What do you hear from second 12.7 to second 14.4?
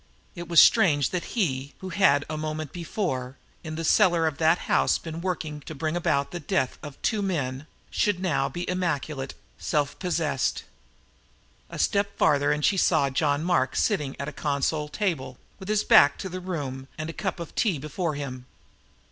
saw John Mark sitting at a